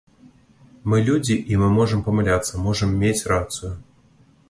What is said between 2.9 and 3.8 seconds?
мець рацыю.